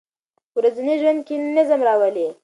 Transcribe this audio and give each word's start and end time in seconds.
په 0.51 0.57
ورځني 0.59 0.95
ژوند 1.01 1.19
کې 1.27 1.35
نظم 1.55 1.79
راولئ. 1.87 2.27